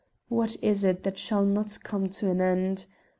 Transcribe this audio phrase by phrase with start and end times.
[0.29, 2.87] What is it that shall not come to an end?